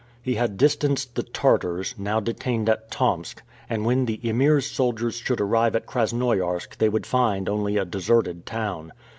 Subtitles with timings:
[0.23, 5.39] He had distanced the Tartars, now detained at Tomsk, and when the Emir's soldiers should
[5.39, 8.93] arrive at Krasnoiarsk they would find only a deserted town.